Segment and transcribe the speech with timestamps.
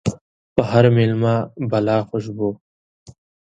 [0.55, 1.35] په هر ميلمه
[1.71, 2.49] بلا خوشبو